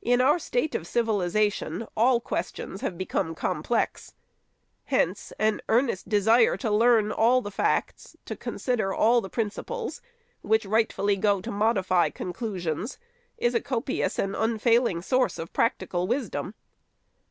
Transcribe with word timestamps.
In 0.00 0.22
our 0.22 0.38
state 0.38 0.74
of 0.74 0.86
civilization, 0.86 1.86
all 1.94 2.22
questions 2.22 2.80
have 2.80 2.96
become 2.96 3.34
complex. 3.34 4.14
Hence, 4.84 5.30
an 5.38 5.60
earnest 5.68 6.08
desire 6.08 6.56
to 6.56 6.70
learn 6.70 7.12
all 7.12 7.42
the 7.42 7.50
facts, 7.50 8.16
to 8.24 8.34
consider 8.34 8.94
all 8.94 9.20
the 9.20 9.28
principles, 9.28 10.00
which 10.40 10.64
rightfully 10.64 11.16
go 11.18 11.42
to 11.42 11.50
modify 11.50 12.08
conclusions, 12.08 12.96
is 13.36 13.54
a 13.54 13.60
copious 13.60 14.18
and 14.18 14.34
unfailing 14.34 15.02
source 15.02 15.38
of 15.38 15.52
practical 15.52 16.06
wisdom. 16.06 16.54